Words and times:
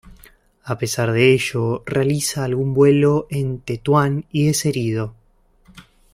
A 0.63 0.79
pesar 0.79 1.11
de 1.11 1.31
ello 1.31 1.83
realiza 1.85 2.43
algún 2.43 2.73
vuelo 2.73 3.27
en 3.29 3.59
Tetuán 3.59 4.25
y 4.31 4.47
es 4.49 4.65
herido. 4.65 5.13